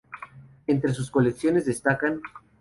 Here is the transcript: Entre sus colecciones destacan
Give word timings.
Entre 0.67 0.95
sus 0.95 1.11
colecciones 1.11 1.67
destacan 1.67 2.21